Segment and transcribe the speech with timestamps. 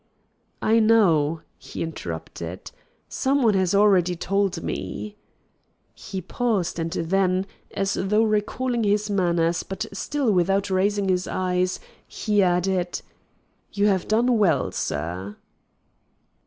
[0.63, 2.71] "I know," he interrupted.
[3.07, 5.15] "Some one has already told me."
[5.93, 11.79] He paused, and then, as though recalling his manners, but still without raising his eyes,
[12.07, 13.03] he added:
[13.73, 15.35] "You have done well, sir."